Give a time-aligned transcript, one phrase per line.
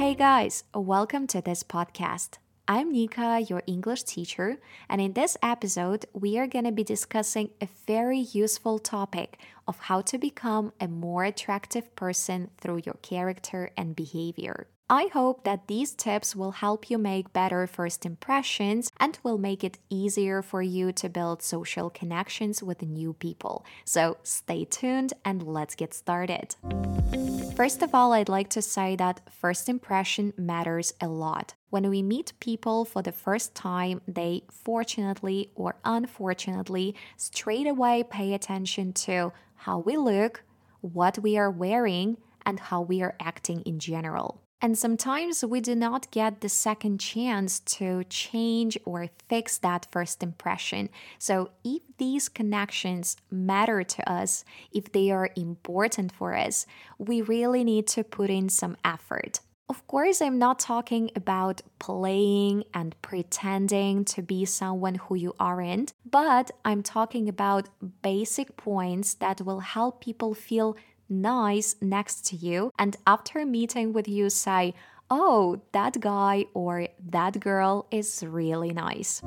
[0.00, 2.38] Hey guys, welcome to this podcast.
[2.66, 4.56] I'm Nika, your English teacher,
[4.88, 9.38] and in this episode, we are going to be discussing a very useful topic
[9.68, 14.68] of how to become a more attractive person through your character and behavior.
[14.88, 19.62] I hope that these tips will help you make better first impressions and will make
[19.62, 23.66] it easier for you to build social connections with new people.
[23.84, 26.56] So stay tuned and let's get started.
[27.56, 31.54] First of all, I'd like to say that first impression matters a lot.
[31.68, 38.32] When we meet people for the first time, they fortunately or unfortunately straight away pay
[38.32, 40.42] attention to how we look,
[40.80, 44.40] what we are wearing, and how we are acting in general.
[44.62, 50.22] And sometimes we do not get the second chance to change or fix that first
[50.22, 50.90] impression.
[51.18, 56.66] So, if these connections matter to us, if they are important for us,
[56.98, 59.40] we really need to put in some effort.
[59.70, 65.92] Of course, I'm not talking about playing and pretending to be someone who you aren't,
[66.04, 67.68] but I'm talking about
[68.02, 70.76] basic points that will help people feel
[71.10, 74.74] nice next to you, and after meeting with you, say,
[75.12, 79.20] Oh, that guy or that girl is really nice.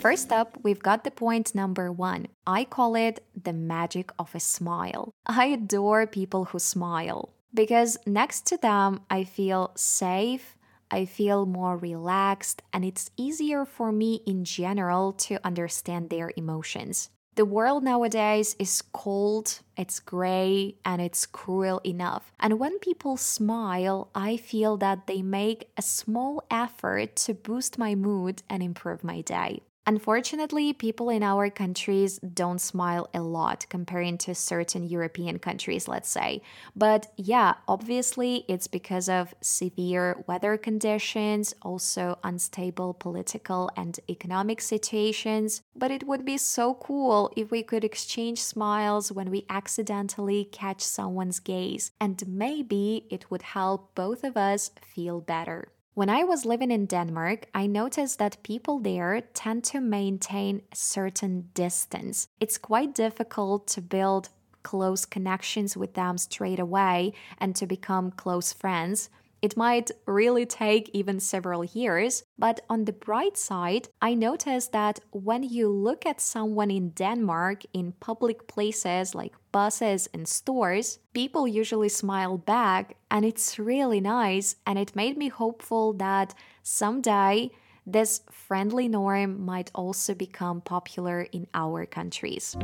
[0.00, 2.28] First up, we've got the point number one.
[2.46, 5.12] I call it the magic of a smile.
[5.26, 10.56] I adore people who smile because next to them, I feel safe,
[10.90, 17.10] I feel more relaxed, and it's easier for me in general to understand their emotions.
[17.38, 22.32] The world nowadays is cold, it's gray, and it's cruel enough.
[22.40, 27.94] And when people smile, I feel that they make a small effort to boost my
[27.94, 29.62] mood and improve my day.
[29.88, 36.10] Unfortunately, people in our countries don't smile a lot comparing to certain European countries, let's
[36.10, 36.42] say.
[36.76, 45.62] But yeah, obviously, it's because of severe weather conditions, also unstable political and economic situations.
[45.74, 50.82] But it would be so cool if we could exchange smiles when we accidentally catch
[50.82, 55.68] someone's gaze, and maybe it would help both of us feel better.
[55.94, 60.76] When I was living in Denmark, I noticed that people there tend to maintain a
[60.76, 62.28] certain distance.
[62.38, 64.28] It's quite difficult to build
[64.62, 69.10] close connections with them straight away and to become close friends.
[69.40, 74.98] It might really take even several years, but on the bright side, I noticed that
[75.12, 81.46] when you look at someone in Denmark in public places like buses and stores, people
[81.46, 84.56] usually smile back, and it's really nice.
[84.66, 87.50] And it made me hopeful that someday
[87.86, 92.56] this friendly norm might also become popular in our countries.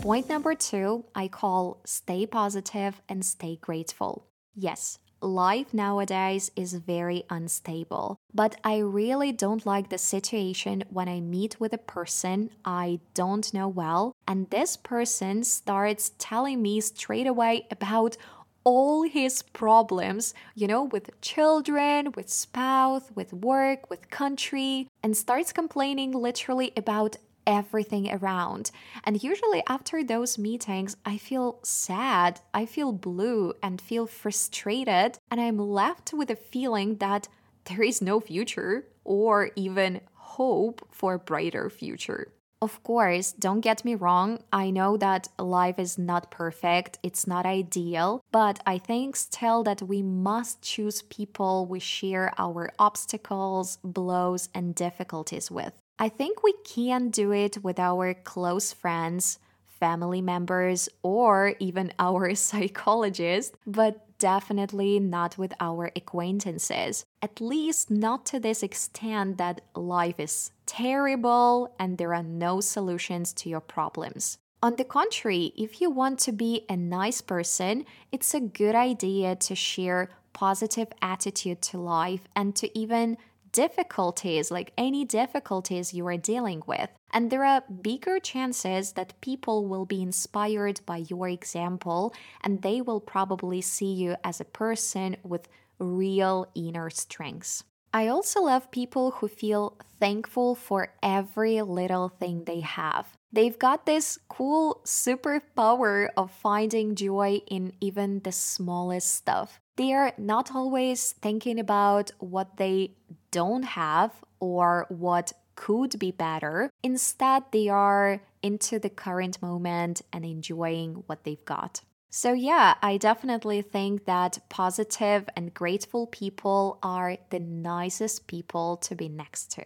[0.00, 4.26] Point number two I call stay positive and stay grateful.
[4.54, 8.18] Yes, life nowadays is very unstable.
[8.32, 13.52] But I really don't like the situation when I meet with a person I don't
[13.52, 18.16] know well, and this person starts telling me straight away about
[18.64, 25.52] all his problems, you know, with children, with spouse, with work, with country, and starts
[25.52, 27.16] complaining literally about
[27.48, 28.70] everything around.
[29.02, 35.18] And usually, after those meetings, I feel sad, I feel blue, and feel frustrated.
[35.30, 37.26] And I'm left with a feeling that
[37.64, 42.28] there is no future or even hope for a brighter future.
[42.60, 47.46] Of course, don't get me wrong, I know that life is not perfect, it's not
[47.46, 54.48] ideal, but I think still that we must choose people we share our obstacles, blows,
[54.54, 55.72] and difficulties with.
[56.00, 62.34] I think we can do it with our close friends, family members, or even our
[62.36, 67.04] psychologist, but definitely not with our acquaintances.
[67.20, 73.32] At least not to this extent that life is terrible and there are no solutions
[73.34, 74.38] to your problems.
[74.60, 79.36] On the contrary, if you want to be a nice person, it's a good idea
[79.36, 83.16] to share positive attitude to life and to even
[83.52, 86.90] difficulties, like any difficulties you are dealing with.
[87.12, 92.80] And there are bigger chances that people will be inspired by your example and they
[92.80, 95.48] will probably see you as a person with
[95.78, 97.64] real inner strengths.
[97.92, 103.16] I also love people who feel thankful for every little thing they have.
[103.32, 109.60] They've got this cool superpower of finding joy in even the smallest stuff.
[109.78, 112.90] They are not always thinking about what they
[113.30, 116.68] don't have or what could be better.
[116.82, 121.82] Instead, they are into the current moment and enjoying what they've got.
[122.10, 128.96] So, yeah, I definitely think that positive and grateful people are the nicest people to
[128.96, 129.62] be next to.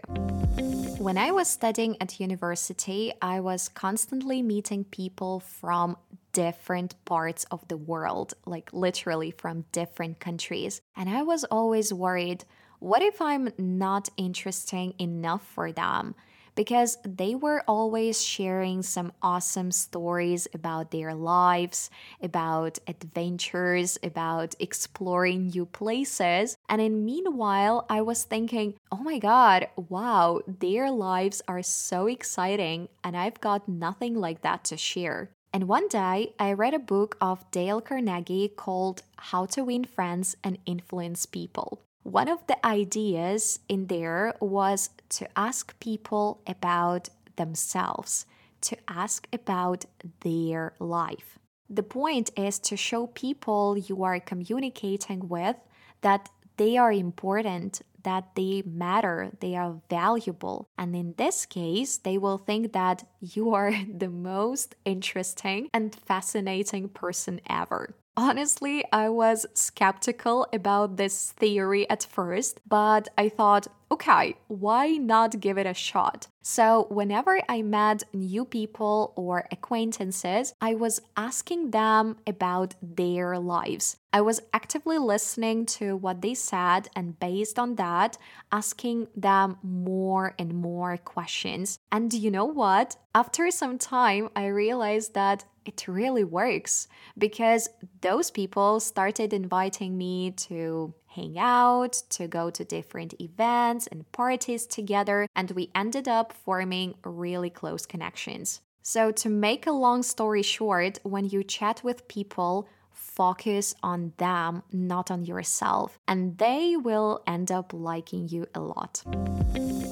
[0.98, 5.96] When I was studying at university, I was constantly meeting people from
[6.32, 10.80] different parts of the world, like literally from different countries.
[10.96, 12.44] And I was always worried
[12.78, 16.16] what if I'm not interesting enough for them?
[16.54, 21.90] because they were always sharing some awesome stories about their lives,
[22.22, 26.56] about adventures, about exploring new places.
[26.68, 32.88] And in meanwhile, I was thinking, oh my god, wow, their lives are so exciting,
[33.02, 35.30] and I've got nothing like that to share.
[35.54, 40.34] And one day, I read a book of Dale Carnegie called How to Win Friends
[40.42, 41.82] and Influence People.
[42.04, 48.24] One of the ideas in there was to ask people about themselves,
[48.62, 49.84] to ask about
[50.20, 51.38] their life.
[51.68, 55.56] The point is to show people you are communicating with
[56.00, 60.68] that they are important, that they matter, they are valuable.
[60.76, 66.88] And in this case, they will think that you are the most interesting and fascinating
[66.88, 67.94] person ever.
[68.16, 75.40] Honestly, I was skeptical about this theory at first, but I thought, okay, why not
[75.40, 76.26] give it a shot?
[76.42, 83.96] So, whenever I met new people or acquaintances, I was asking them about their lives.
[84.12, 88.18] I was actively listening to what they said, and based on that,
[88.50, 91.78] asking them more and more questions.
[91.90, 92.96] And you know what?
[93.14, 97.68] After some time, I realized that it really works because
[98.00, 104.66] those people started inviting me to hang out, to go to different events and parties
[104.66, 108.60] together, and we ended up forming really close connections.
[108.82, 114.62] So, to make a long story short, when you chat with people, focus on them,
[114.72, 119.02] not on yourself, and they will end up liking you a lot.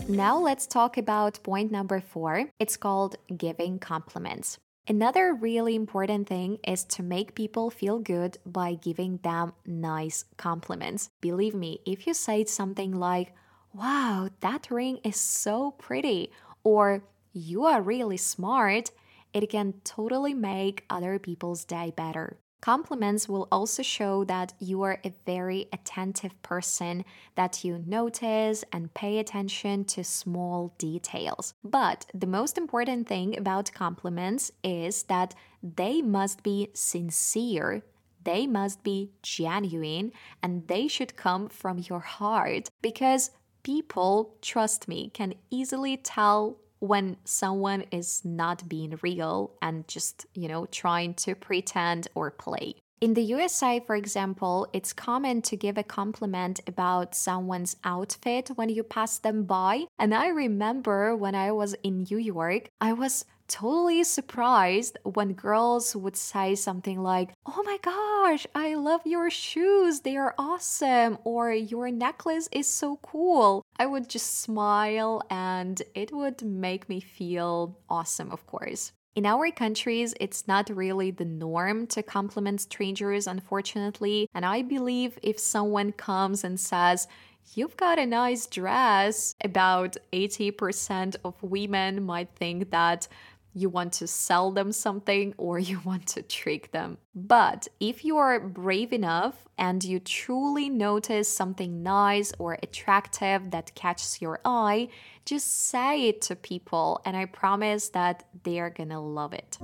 [0.09, 2.51] Now, let's talk about point number four.
[2.59, 4.59] It's called giving compliments.
[4.91, 11.11] Another really important thing is to make people feel good by giving them nice compliments.
[11.21, 13.33] Believe me, if you say something like,
[13.73, 16.33] Wow, that ring is so pretty,
[16.65, 18.91] or You are really smart,
[19.33, 22.40] it can totally make other people's day better.
[22.61, 27.05] Compliments will also show that you are a very attentive person,
[27.35, 31.55] that you notice and pay attention to small details.
[31.65, 37.83] But the most important thing about compliments is that they must be sincere.
[38.25, 40.13] They must be genuine
[40.43, 43.31] and they should come from your heart because
[43.63, 50.49] people, trust me, can easily tell when someone is not being real and just, you
[50.49, 52.75] know, trying to pretend or play.
[53.01, 58.69] In the USA, for example, it's common to give a compliment about someone's outfit when
[58.69, 59.87] you pass them by.
[59.99, 65.95] And I remember when I was in New York, I was totally surprised when girls
[65.95, 71.53] would say something like, Oh my gosh, I love your shoes, they are awesome, or
[71.53, 73.67] your necklace is so cool.
[73.77, 78.93] I would just smile and it would make me feel awesome, of course.
[79.17, 84.29] In our countries, it's not really the norm to compliment strangers, unfortunately.
[84.33, 87.09] And I believe if someone comes and says,
[87.55, 93.09] You've got a nice dress, about 80% of women might think that
[93.53, 96.99] you want to sell them something or you want to trick them.
[97.15, 103.75] But if you are brave enough and you truly notice something nice or attractive that
[103.75, 104.89] catches your eye,
[105.25, 109.59] just say it to people, and I promise that they are gonna love it.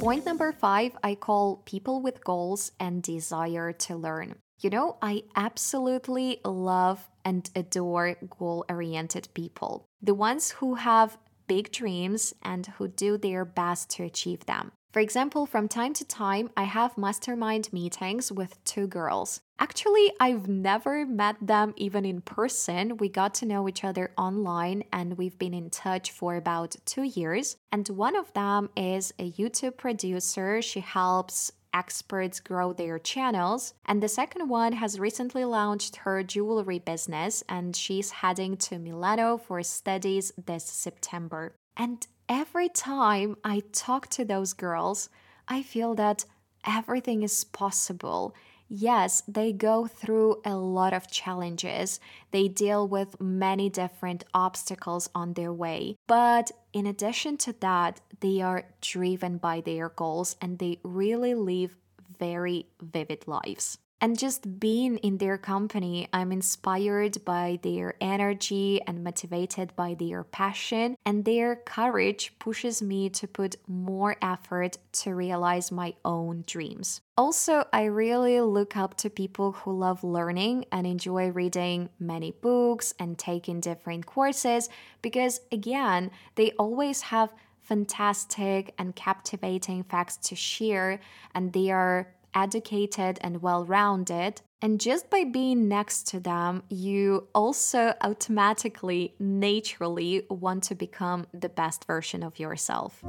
[0.00, 4.36] Point number five I call people with goals and desire to learn.
[4.60, 9.86] You know, I absolutely love and adore goal oriented people.
[10.00, 14.72] The ones who have big dreams and who do their best to achieve them.
[14.96, 19.42] For example, from time to time, I have mastermind meetings with two girls.
[19.58, 22.96] Actually, I've never met them even in person.
[22.96, 27.02] We got to know each other online and we've been in touch for about two
[27.02, 27.58] years.
[27.72, 30.62] And one of them is a YouTube producer.
[30.62, 33.74] She helps experts grow their channels.
[33.84, 39.36] And the second one has recently launched her jewelry business and she's heading to Milano
[39.36, 41.54] for studies this September.
[41.76, 45.10] And every time I talk to those girls,
[45.46, 46.24] I feel that
[46.66, 48.34] everything is possible
[48.68, 52.00] yes, they go through a lot of challenges.
[52.30, 55.96] They deal with many different obstacles on their way.
[56.06, 61.76] But in addition to that, they are driven by their goals and they really live
[62.18, 63.78] very vivid lives.
[63.98, 70.22] And just being in their company, I'm inspired by their energy and motivated by their
[70.22, 77.00] passion, and their courage pushes me to put more effort to realize my own dreams.
[77.16, 82.92] Also, I really look up to people who love learning and enjoy reading many books
[83.00, 84.68] and taking different courses
[85.00, 91.00] because, again, they always have fantastic and captivating facts to share,
[91.34, 94.42] and they are educated and well rounded.
[94.62, 101.48] And just by being next to them, you also automatically, naturally want to become the
[101.48, 103.02] best version of yourself.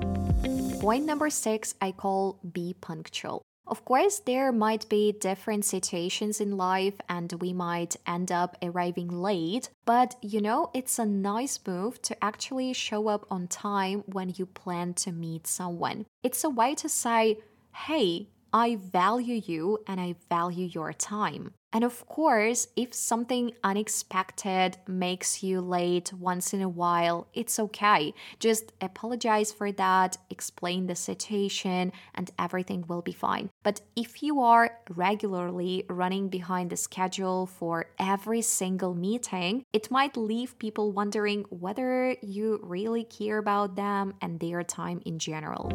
[0.80, 3.44] Point number six, I call be punctual.
[3.68, 9.10] Of course, there might be different situations in life and we might end up arriving
[9.10, 14.34] late, but you know, it's a nice move to actually show up on time when
[14.38, 16.06] you plan to meet someone.
[16.24, 17.40] It's a way to say,
[17.74, 21.54] hey, I value you and I value your time.
[21.72, 28.16] And of course, if something unexpected makes you late once in a while, it's okay.
[28.40, 33.52] Just apologize for that, explain the situation, and everything will be fine.
[33.62, 40.18] But if you are regularly running behind the schedule for every single meeting, it might
[40.18, 45.70] leave people wondering whether you really care about them and their time in general.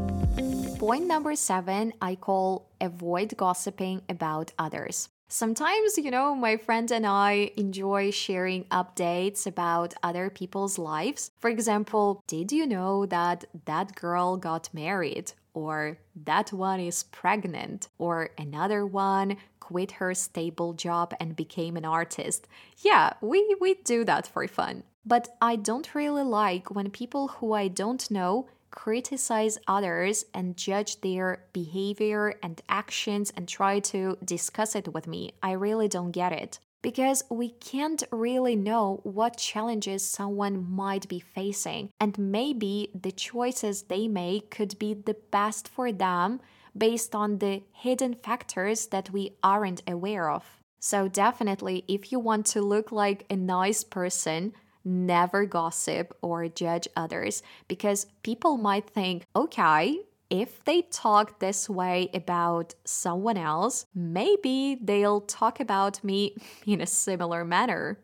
[0.82, 5.10] Point number seven, I call avoid gossiping about others.
[5.28, 11.30] Sometimes, you know, my friend and I enjoy sharing updates about other people's lives.
[11.38, 15.32] For example, did you know that that girl got married?
[15.54, 17.86] Or that one is pregnant?
[17.98, 22.48] Or another one quit her stable job and became an artist.
[22.78, 24.82] Yeah, we, we do that for fun.
[25.06, 31.00] But I don't really like when people who I don't know criticize others and judge
[31.02, 35.34] their behavior and actions and try to discuss it with me.
[35.42, 36.58] I really don't get it.
[36.82, 43.82] Because we can't really know what challenges someone might be facing, and maybe the choices
[43.82, 46.40] they make could be the best for them
[46.76, 50.44] based on the hidden factors that we aren't aware of.
[50.80, 54.52] So, definitely, if you want to look like a nice person,
[54.84, 62.08] never gossip or judge others because people might think, okay, if they talk this way
[62.14, 66.34] about someone else, maybe they'll talk about me
[66.66, 67.98] in a similar manner.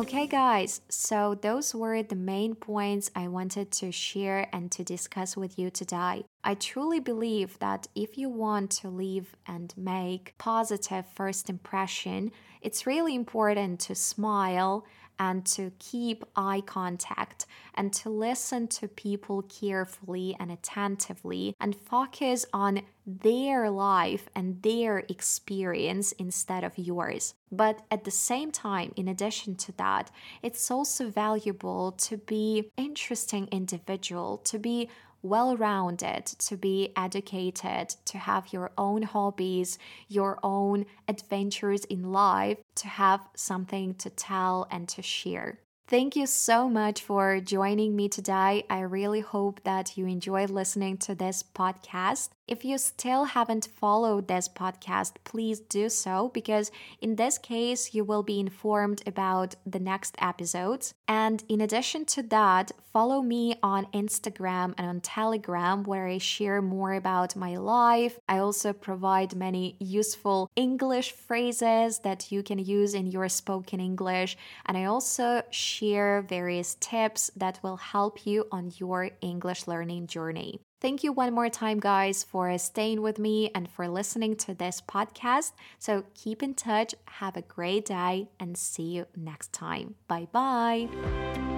[0.00, 5.36] Okay, guys, so those were the main points I wanted to share and to discuss
[5.36, 6.24] with you today.
[6.42, 12.32] I truly believe that if you want to leave and make positive first impression,
[12.62, 14.86] it's really important to smile
[15.20, 22.46] and to keep eye contact and to listen to people carefully and attentively and focus
[22.54, 27.34] on their life and their experience instead of yours.
[27.52, 30.10] But at the same time, in addition to that,
[30.42, 34.88] it's also valuable to be interesting individual, to be
[35.22, 42.58] well rounded, to be educated, to have your own hobbies, your own adventures in life,
[42.80, 45.60] to have something to tell and to share.
[45.90, 48.64] Thank you so much for joining me today.
[48.70, 52.28] I really hope that you enjoyed listening to this podcast.
[52.50, 58.02] If you still haven't followed this podcast, please do so because in this case, you
[58.02, 60.92] will be informed about the next episodes.
[61.06, 66.60] And in addition to that, follow me on Instagram and on Telegram where I share
[66.60, 68.18] more about my life.
[68.28, 74.36] I also provide many useful English phrases that you can use in your spoken English.
[74.66, 80.58] And I also share various tips that will help you on your English learning journey.
[80.80, 84.80] Thank you one more time, guys, for staying with me and for listening to this
[84.80, 85.52] podcast.
[85.78, 89.96] So keep in touch, have a great day, and see you next time.
[90.08, 91.49] Bye bye.